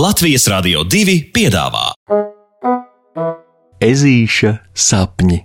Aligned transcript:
Latvijas 0.00 0.46
Rādio 0.48 0.80
2 0.88 1.14
piedāvā 1.34 1.90
Ezīša 3.84 4.52
sapņi. 4.72 5.40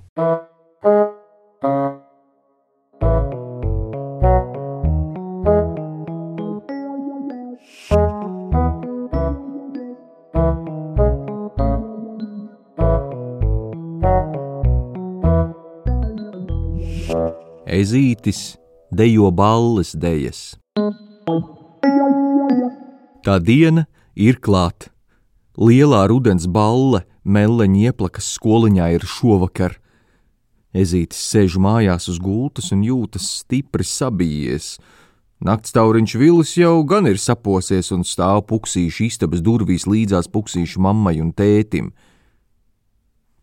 Ezītis 17.65 18.45
dejo 18.87 19.33
balles 19.35 19.91
dejas. 19.99 20.45
Tā 23.25 23.35
diena 23.43 23.83
ir 24.15 24.39
klāta. 24.41 24.91
Lielā 25.55 26.03
rudens 26.11 26.47
balle 26.51 27.05
meleņa 27.23 27.91
ieplakas 27.91 28.33
skoliņā 28.35 28.89
ir 28.95 29.05
šovakar. 29.07 29.77
Ezītis 30.75 31.21
sēž 31.31 31.55
mājās 31.61 32.09
uz 32.11 32.19
gultas 32.19 32.73
un 32.75 32.83
jūtas 32.83 33.29
stipri 33.39 33.85
sabijies. 33.87 34.75
Naktstauriņš 35.45 36.15
vilis 36.19 36.51
jau 36.57 36.81
gan 36.87 37.07
ir 37.07 37.19
saposies 37.19 37.91
un 37.95 38.03
stāv 38.07 38.43
puksīšu 38.49 39.05
istabas 39.07 39.43
durvīs 39.43 39.87
līdzās 39.87 40.27
puksīšu 40.31 40.83
mammai 40.83 41.19
un 41.23 41.31
tētim. 41.35 41.93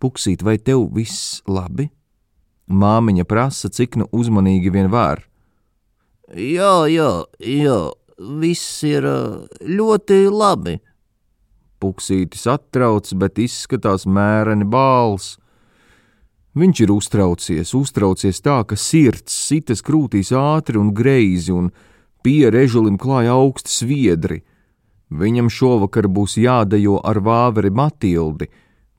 Puksīt, 0.03 0.43
vai 0.45 0.59
tev 0.59 0.89
viss 0.93 1.41
labi? 1.47 1.89
Māmiņa 2.73 3.25
prasa, 3.29 3.69
cik 3.73 4.01
nu 4.01 4.09
uzmanīgi 4.13 4.73
vien 4.73 4.89
var. 4.93 5.23
Jā, 6.33 6.89
jā, 6.89 7.11
jā, 7.39 7.79
viss 8.43 8.83
ir 8.87 9.07
ļoti 9.67 10.25
labi. 10.31 10.79
Puksītis 11.83 12.47
attrauc, 12.51 13.09
bet 13.19 13.41
izskatās 13.43 14.07
mēreni 14.07 14.67
bāls. 14.69 15.37
Viņš 16.53 16.83
ir 16.85 16.93
uztraucies, 16.93 17.73
uztraucies 17.75 18.43
tā, 18.45 18.61
ka 18.69 18.77
sirds 18.77 19.33
sitas 19.49 19.81
krūtīs 19.83 20.35
ātri 20.37 20.79
un 20.79 20.93
greizi, 20.95 21.51
un 21.55 21.71
pierežulim 22.23 22.99
klāja 23.01 23.39
augsti 23.39 23.73
sviedri. 23.73 24.43
Viņam 25.13 25.49
šovakar 25.53 26.09
būs 26.13 26.37
jādejo 26.41 26.99
ar 27.05 27.21
vāveri 27.25 27.73
Matildi, 27.73 28.49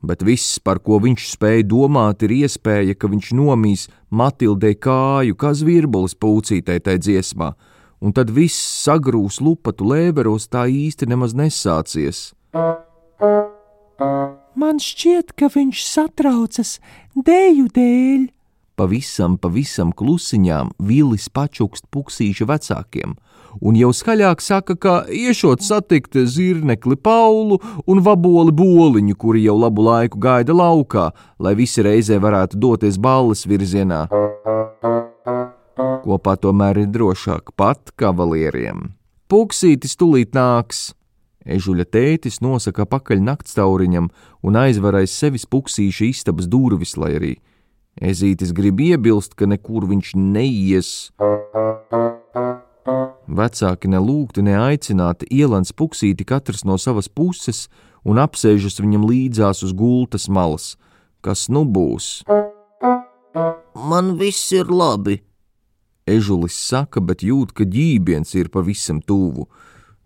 bet 0.04 0.26
viss, 0.26 0.60
par 0.60 0.82
ko 0.84 1.00
viņš 1.02 1.30
spēja 1.32 1.66
domāt, 1.70 2.26
ir 2.26 2.34
iespēja, 2.44 2.98
ka 2.98 3.10
viņš 3.10 3.32
nomīs 3.38 3.88
Matildei 4.10 4.76
kāju, 4.76 5.38
kā 5.40 5.54
zvirbulis 5.58 6.18
pūcītei 6.20 6.82
tai 6.84 6.98
dziesmā, 7.00 7.54
un 8.04 8.12
tad 8.12 8.32
viss 8.36 8.60
sagrūs 8.84 9.40
lupatu 9.44 9.88
lēveros 9.88 10.50
tā 10.52 10.68
īsti 10.68 11.08
nemaz 11.08 11.36
nesācies. 11.38 12.34
Man 14.60 14.80
šķiet, 14.84 15.34
ka 15.40 15.50
viņš 15.54 15.84
satraucas 15.88 16.78
dēļu 17.16 17.68
dēļ. 17.74 18.24
Pavisam, 18.74 19.38
pavisam 19.38 19.92
klusiņām 19.94 20.72
vilis 20.82 21.28
pačukst 21.30 21.86
puksīša 21.94 22.48
vecākiem, 22.50 23.14
un 23.62 23.78
jau 23.78 23.92
skaļāk 23.94 24.42
saka, 24.42 24.76
ka 24.76 24.96
iešot 25.14 25.62
satikt 25.62 26.18
zirnekli 26.18 26.98
Paulu 26.98 27.60
un 27.86 28.02
vaboli 28.02 28.56
boliņu, 28.58 29.16
kuri 29.16 29.46
jau 29.46 29.60
labu 29.62 29.86
laiku 29.86 30.18
gaida 30.18 30.58
laukā, 30.58 31.12
lai 31.38 31.54
visi 31.60 31.86
reizē 31.86 32.18
varētu 32.18 32.58
doties 32.58 32.98
balles 32.98 33.46
virzienā. 33.46 34.08
Kopā 36.04 36.36
tomēr 36.36 36.82
ir 36.82 36.90
drošāk 36.92 37.54
pat 37.56 37.94
kavalieriem. 37.96 38.90
Puksītis 39.32 39.96
tulīt 39.96 40.36
nāks, 40.36 40.92
Ežuļa 41.44 41.84
tētis 41.92 42.40
nosaka 42.40 42.86
pakaļ 42.88 43.20
naktstauriņam 43.24 44.06
un 44.48 44.58
aizver 44.60 44.96
aiz 45.02 45.12
sevis 45.12 45.44
puksīša 45.44 46.06
istabas 46.08 46.48
durvis, 46.48 46.96
lai 46.96 47.16
arī 47.18 47.34
Ezītis 48.02 48.54
grib 48.56 48.80
iebilst, 48.82 49.36
ka 49.38 49.46
nekur 49.46 49.86
viņš 49.86 50.16
neies. 50.18 51.12
Vecāki 53.28 53.92
nelūgti, 53.92 54.42
neaicināti 54.48 55.30
ielans 55.30 55.76
puksīti 55.78 56.26
katrs 56.26 56.64
no 56.66 56.80
savas 56.82 57.08
puses 57.08 57.68
un 58.04 58.18
apsēžas 58.24 58.80
viņam 58.82 59.06
līdzās 59.08 59.62
uz 59.68 59.76
gultas 59.78 60.26
malas. 60.26 60.74
Kas 61.22 61.48
nu 61.54 61.64
būs? 61.70 62.24
Man 63.78 64.16
viss 64.18 64.52
ir 64.56 64.72
labi. 64.72 65.22
Ežulis 66.08 66.56
saka, 66.58 67.00
bet 67.00 67.24
jūt, 67.24 67.54
ka 67.56 67.64
ģībiens 67.64 68.34
ir 68.36 68.50
pavisam 68.52 69.00
tuvu 69.02 69.48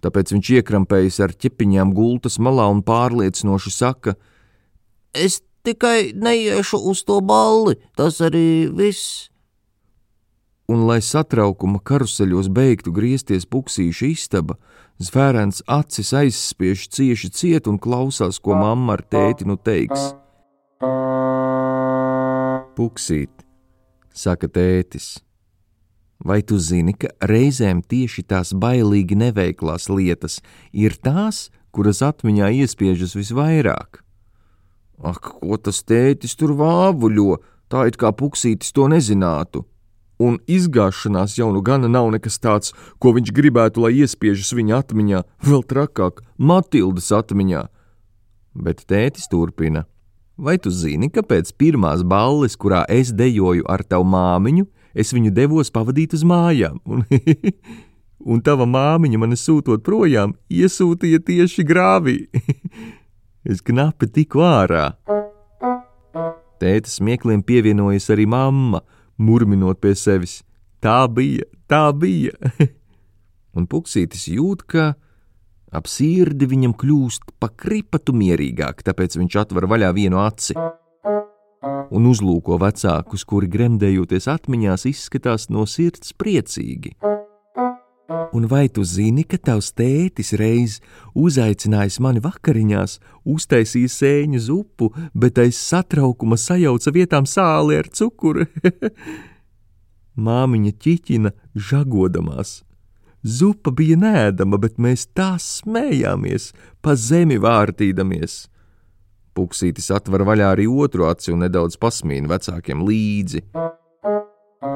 tāpēc 0.04 0.34
viņš 0.36 0.52
iekrampējas 0.60 1.20
ar 1.26 1.34
ķepiņām 1.34 1.94
gultas 1.96 2.38
malā 2.44 2.68
un 2.72 2.84
pārliecinoši 2.86 3.74
saka: 3.74 4.16
Es 5.14 5.42
tikai 5.66 6.14
neiešu 6.14 6.80
uz 6.92 7.04
to 7.08 7.20
balli, 7.22 7.78
tas 7.98 8.22
arī 8.22 8.70
viss. 8.74 9.28
Un, 10.68 10.84
lai 10.84 11.00
satraukuma 11.00 11.80
karuseļos 11.80 12.50
beigtu 12.52 12.92
griezties 12.92 13.48
puksīša 13.48 14.10
istaba, 14.12 14.58
zvērens 15.00 15.62
acis 15.64 16.12
aizspiež 16.12 16.90
cieši 16.92 17.30
ciet 17.32 17.70
un 17.72 17.80
klausās, 17.80 18.42
ko 18.44 18.58
mamma 18.60 18.98
ar 18.98 19.06
tēti 19.08 19.48
nu 19.48 19.56
teiks. 19.56 20.12
Puksīt, 22.76 23.32
saka 24.12 24.52
tētis 24.52 25.16
Vai 26.20 26.42
tu 26.42 26.58
zini, 26.58 26.96
ka 26.98 27.12
reizēm 27.22 27.84
tieši 27.86 28.24
tās 28.26 28.54
bailīgi 28.58 29.18
neveiklās 29.18 29.86
lietas 29.90 30.40
ir 30.74 30.98
tās, 30.98 31.50
kuras 31.72 32.02
atmiņā 32.02 32.50
iespiežas 32.64 33.14
visvairāk? 33.18 34.02
Ak, 34.98 35.38
ko 35.38 35.58
tas 35.62 35.84
tētis 35.86 36.34
tur 36.34 36.56
vāvuļo, 36.58 37.38
tā 37.70 37.86
it 37.90 38.00
kā 38.02 38.10
puksītis 38.18 38.74
to 38.74 38.88
nezinātu. 38.90 39.68
Un 40.18 40.40
izgāšanās 40.50 41.36
jau 41.38 41.52
nu 41.54 41.62
gana 41.62 41.86
nav 41.86 42.10
nekas 42.16 42.40
tāds, 42.42 42.74
ko 42.98 43.14
viņš 43.14 43.30
gribētu, 43.38 43.84
lai 43.86 43.94
iespiežas 44.02 44.50
viņa 44.58 44.80
atmiņā, 44.82 45.20
vēl 45.46 45.62
trakāk, 45.70 46.24
Matildas 46.42 47.12
atmiņā. 47.14 47.68
Bet 48.58 48.82
tētis 48.90 49.30
turpina. 49.30 49.86
Vai 50.38 50.58
tu 50.58 50.74
zini, 50.74 51.12
ka 51.14 51.22
pēc 51.22 51.54
pirmās 51.58 52.02
balles, 52.02 52.58
kurā 52.58 52.84
es 52.90 53.14
dejoju 53.14 53.66
ar 53.70 53.86
tavu 53.86 54.10
māmiņu, 54.10 54.66
es 54.94 55.14
viņu 55.16 55.34
devos 55.36 55.72
pavadīt 55.74 56.16
uz 56.18 56.24
mājām, 56.28 56.80
un, 56.86 57.04
un 58.32 58.44
tava 58.46 58.68
māmiņa 58.70 59.22
mani 59.22 59.40
sūtot 59.40 59.84
projām, 59.86 60.36
iesūtīja 60.52 61.22
tieši 61.28 61.66
grāvī. 61.68 62.18
es 63.50 63.64
knapi 63.66 64.12
tiku 64.14 64.46
ārā. 64.48 64.92
Tēta 66.58 66.90
smiekliem 66.90 67.44
pievienojas 67.46 68.10
arī 68.14 68.26
mamma, 68.30 68.82
murminot 69.22 69.82
pie 69.82 69.94
sevis: 69.96 70.42
Tā 70.82 71.04
bija, 71.10 71.46
tā 71.70 71.92
bija! 71.94 72.34
un 73.58 73.70
puksītis 73.70 74.28
jūt, 74.34 74.66
ka 74.70 74.90
ap 75.74 75.90
sirdi 75.92 76.48
viņam 76.50 76.74
kļūst 76.80 77.38
pa 77.42 77.52
kripatu 77.52 78.16
mierīgāk, 78.16 78.82
tāpēc 78.88 79.20
viņš 79.20 79.40
atver 79.44 79.68
vaļā 79.70 79.94
vienu 79.98 80.22
aci 80.24 80.56
un 81.64 82.10
uzlūko 82.10 82.58
vecākus, 82.62 83.26
kuri 83.28 83.50
gremdējoties 83.52 84.28
atmiņās 84.32 84.88
izskatās 84.90 85.50
no 85.54 85.66
sirds 85.70 86.14
priecīgi. 86.18 86.96
Un 88.36 88.46
vai 88.48 88.68
tu 88.70 88.84
zini, 88.88 89.24
ka 89.28 89.40
tavs 89.40 89.72
tētis 89.76 90.34
reiz 90.40 90.78
uzaicinājis 91.16 91.98
mani 92.04 92.22
vakariņās, 92.24 93.00
uztaisīja 93.28 93.92
sēņu 93.92 94.42
zupu, 94.44 94.92
bet 95.16 95.40
aiz 95.44 95.60
satraukuma 95.60 96.38
sajauca 96.40 96.94
vietām 96.96 97.28
sāli 97.28 97.80
ar 97.80 97.90
cukuru? 97.92 98.48
Māmiņa 100.28 100.74
ķiķina 100.84 101.34
žagodamās. 101.56 102.62
Zupa 103.28 103.74
bija 103.76 103.98
nēdama, 104.00 104.60
bet 104.62 104.78
mēs 104.80 105.08
tā 105.18 105.34
smējāmies, 105.42 106.54
pa 106.82 106.96
zemi 106.96 107.40
vārtīdamies. 107.42 108.46
Puksītis 109.38 109.92
atver 109.94 110.24
vaļā 110.26 110.52
arī 110.56 110.66
otru 110.66 111.06
aci 111.06 111.30
un 111.30 111.44
nedaudz 111.46 111.78
pasmīna 111.78 112.32
vecākiem 112.32 112.82
līdzi. 112.88 113.44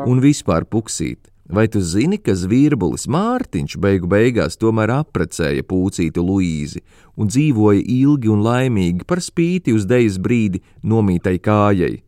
Un 0.05 0.21
vispār 0.21 0.67
puksīt, 0.69 1.31
vai 1.49 1.65
tu 1.71 1.81
zini, 1.81 2.19
ka 2.21 2.35
zvirbulis 2.37 3.07
Mārtiņš 3.09 3.79
beigu 3.81 4.09
beigās 4.11 4.59
tomēr 4.61 4.93
apprecēja 4.99 5.65
pūcītu 5.65 6.21
Luīzi 6.21 6.83
un 7.17 7.31
dzīvoja 7.31 7.81
ilgi 7.81 8.29
un 8.29 8.45
laimīgi 8.45 9.07
par 9.09 9.23
spīti 9.25 9.73
uz 9.73 9.87
dejas 9.89 10.19
brīdi 10.21 10.61
nomītai 10.85 11.39
kājai? 11.41 12.03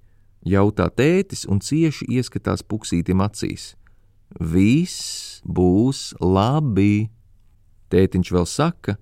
Jautā 0.45 0.91
tētis 0.93 1.47
un 1.49 1.63
cieši 1.63 2.05
ieskatās 2.19 2.61
puksītim 2.67 3.23
acīs. 3.25 3.73
Viss 4.37 5.41
būs 5.41 6.11
labi. 6.21 7.09
Tētiņš 7.89 8.33
vēl 8.35 8.45
saka, 8.49 8.97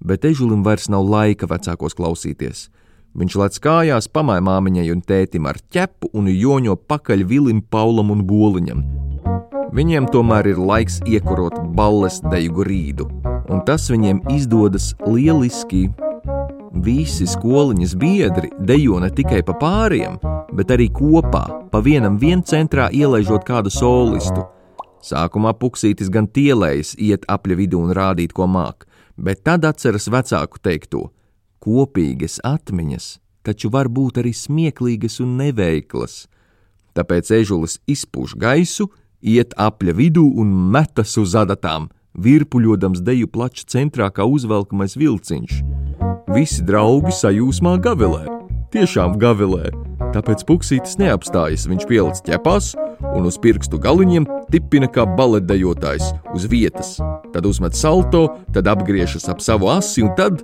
bet 0.00 0.26
ežulim 0.26 0.66
vairs 0.66 0.90
nav 0.90 1.06
laika 1.06 1.46
vecākos 1.50 1.94
klausīties 1.98 2.66
Viņš 3.16 3.34
lec 3.40 3.54
kājās, 3.64 4.10
pamāja 4.12 4.42
māmiņai 4.44 4.90
un 4.92 4.98
tētim 5.00 5.46
ar 5.48 5.56
ķepu 5.72 6.10
un 6.20 6.26
joņo 6.28 6.74
pakaļ 6.84 7.22
Vilim, 7.24 7.62
Paulam 7.64 8.10
un 8.12 8.20
Boliņam. 8.28 8.82
Viņiem 9.76 10.08
tomēr 10.12 10.50
ir 10.50 10.60
laiks 10.60 10.98
iekurot 11.08 11.56
balles 11.78 12.18
deju 12.28 12.52
grīdu, 12.58 13.06
un 13.48 13.62
tas 13.64 13.88
viņiem 13.88 14.20
izdodas 14.34 14.90
lieliski. 15.08 15.86
Visi 16.84 17.24
skoliņas 17.24 17.96
biedri 17.96 18.52
dejo 18.68 19.00
ne 19.00 19.08
tikai 19.08 19.40
pa 19.48 19.56
pāriem, 19.56 20.20
bet 20.52 20.76
arī 20.76 20.90
kopā, 20.92 21.46
pa 21.72 21.80
vienam 21.80 22.20
viencentrā 22.20 22.90
ielaižot 22.92 23.48
kādu 23.48 23.72
solistu. 23.72 24.44
Sākumā 25.00 25.56
puksītis 25.56 26.12
gan 26.12 26.28
tielējas 26.28 26.92
iet 27.00 27.24
apļa 27.32 27.62
vidū 27.64 27.80
un 27.80 27.96
rādīt, 27.96 28.36
ko 28.36 28.44
māk, 28.44 28.84
bet 29.16 29.40
tad 29.48 29.64
atceras 29.64 30.10
vecāku 30.12 30.60
teikto: 30.60 31.06
kopīgas 31.62 32.40
atmiņas 32.44 33.16
taču 33.46 33.70
var 33.70 33.90
būt 33.92 34.20
arī 34.22 34.34
smieklīgas 34.34 35.20
un 35.24 35.36
neveiklas. 35.40 36.24
Tāpēc 36.96 37.30
ežulis 37.38 37.78
izpūš 37.90 38.36
gaisu, 38.40 38.88
iet 39.20 39.54
apļa 39.60 39.94
vidū 40.00 40.24
un 40.40 40.52
metas 40.72 41.16
uz 41.20 41.36
adatām, 41.38 41.90
virpuļodams 42.16 43.02
deju 43.04 43.28
plača 43.32 43.66
centrā 43.76 44.08
kā 44.10 44.26
uzvelkamais 44.26 44.96
vilciņš. 44.98 45.60
Visi 46.32 46.64
draugi 46.66 47.12
sajūsmā 47.14 47.76
gavilē, 47.84 48.24
tiešām 48.74 49.18
gavilē, 49.20 49.70
tāpēc 50.16 50.42
puksītis 50.48 50.96
neapstājas, 51.00 51.68
viņš 51.70 51.86
pielic 51.88 52.20
ķepās 52.26 52.72
un 53.12 53.28
uz 53.28 53.36
pirkstu 53.40 53.78
galiņiem 53.80 54.26
tipina 54.52 54.88
kā 54.90 55.04
baletdejotājs 55.18 56.10
uz 56.34 56.48
vietas, 56.50 56.96
tad 57.36 57.48
uzmet 57.48 57.76
salto, 57.76 58.26
tad 58.56 58.68
apgriežas 58.72 59.28
ap 59.32 59.44
savu 59.44 59.70
asi 59.72 60.04
un 60.04 60.16
tad 60.18 60.42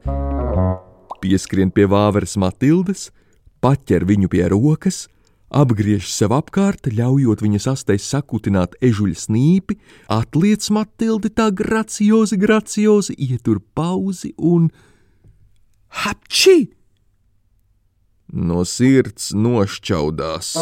pieskrien 1.22 1.70
pie 1.70 1.86
vāveres 1.90 2.36
Matildes, 2.40 3.10
paķer 3.62 4.06
viņu 4.08 4.30
pie 4.32 4.44
rokas, 4.50 5.06
apgriež 5.52 6.08
sev 6.10 6.32
apkārt, 6.34 6.88
ļaujot 6.88 7.42
viņas 7.44 7.68
astei 7.74 8.00
sakutināt 8.00 8.74
ežuļa 8.82 9.18
snīpi, 9.26 9.78
atliec 10.10 10.66
Matildi 10.72 11.30
tā 11.30 11.50
graciozi, 11.54 12.38
graciozi, 12.40 13.16
ietur 13.18 13.60
pauzi 13.74 14.32
un 14.36 14.70
hapči! 16.02 16.72
No 18.32 18.62
sirds 18.64 19.34
nošķaudās. 19.36 20.54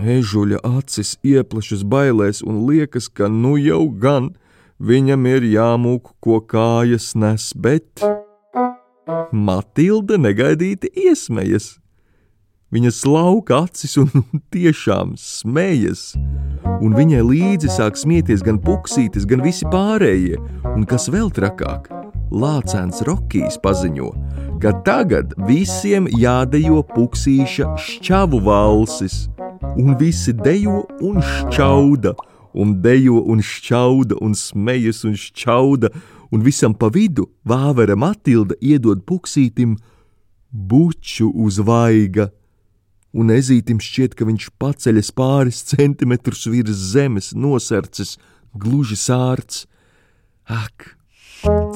Ežuļa 0.00 0.62
acis 0.64 1.18
ieplešas 1.20 1.84
bailēs 1.84 2.40
un 2.40 2.64
liekas, 2.64 3.10
ka 3.12 3.28
nu 3.28 3.58
jau 3.60 3.84
gan 3.92 4.32
viņam 4.80 5.28
ir 5.28 5.44
jāmūk, 5.52 6.14
ko 6.24 6.40
kājas 6.40 7.12
nes, 7.14 7.52
bet. 7.52 8.00
Matilde 9.32 10.18
negaidīti 10.20 10.90
iesmējas. 11.06 11.76
Viņa 12.70 12.90
slauka 12.94 13.64
acis 13.64 13.96
un 13.98 14.10
tiešām 14.54 15.16
smējas, 15.18 16.12
un 16.78 16.94
viņai 16.94 17.22
līdzi 17.26 17.70
sāk 17.74 17.98
smieties 17.98 18.44
gan 18.46 18.60
puksītis, 18.62 19.26
gan 19.26 19.42
visi 19.42 19.66
pārējie, 19.72 20.38
un 20.76 20.86
kas 20.86 21.08
vēl 21.10 21.32
trakāk, 21.34 21.90
Lācēns 22.30 23.02
Rokijs 23.08 23.58
paziņo, 23.58 24.12
ka 24.62 24.70
tagad 24.86 25.34
visiem 25.48 26.06
jādejo 26.14 26.84
puksīša 26.92 27.72
šķavu 27.74 28.38
valsis, 28.46 29.24
un 29.74 29.96
visi 29.98 30.36
dejo 30.38 30.84
un 31.02 31.18
šķauda, 31.18 32.14
un 32.54 32.76
dejo 32.84 33.18
un 33.34 33.42
šķauda, 33.42 34.20
un 34.22 34.38
smejas 34.38 35.02
un 35.10 35.18
šķauda, 35.18 35.90
un 36.30 36.42
visam 36.46 36.74
pa 36.74 36.90
vidu 36.92 37.28
vāvera 37.46 37.96
Matilda 37.98 38.56
iedod 38.60 39.02
puksītim 39.06 39.76
buču 40.50 41.30
uz 41.34 41.58
vaiga, 41.62 42.30
un 43.12 43.30
ezītim 43.34 43.80
šķiet, 43.82 44.14
ka 44.14 44.26
viņš 44.26 44.50
paceļas 44.60 45.10
pāris 45.14 45.62
centimetrus 45.72 46.46
virs 46.50 46.78
zemes, 46.94 47.32
nosarcis, 47.34 48.16
gluži 48.54 48.98
sārts. 48.98 49.66
Ak, 50.50 50.94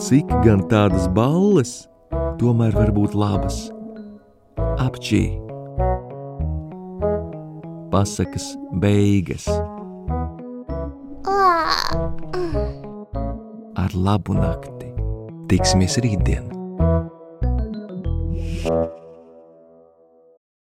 cik 0.03 0.31
gan 0.47 0.67
tādas 0.71 1.07
balles 1.15 1.85
tomēr 2.41 2.75
var 2.75 2.95
būt 2.95 3.15
labas! 3.19 3.69
Apčī! 4.79 5.27
Pasakas 7.95 8.55
beigas! 8.83 9.47
Ar 13.95 14.03
labu 14.03 14.35
nakti. 14.35 14.91
Tiksimies 15.49 15.99
rītdien! 16.03 16.51
thank 18.65 18.91
you 18.99 19.04